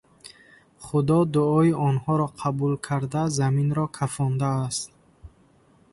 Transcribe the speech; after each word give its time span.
Худо 0.85 1.17
дуои 1.33 1.71
онҳоро 1.89 2.27
қабул 2.39 2.73
карда 2.87 3.23
заминро 3.37 3.85
кафондааст. 3.97 4.89